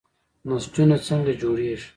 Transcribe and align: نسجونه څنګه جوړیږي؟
نسجونه 0.49 0.97
څنګه 1.07 1.31
جوړیږي؟ 1.41 1.87